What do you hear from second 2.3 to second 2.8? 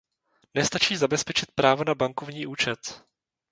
účet.